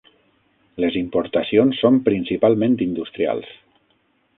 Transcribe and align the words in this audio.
Les 0.83 0.97
importacions 1.01 1.83
són 1.85 2.03
principalment 2.09 2.77
industrials. 2.91 3.57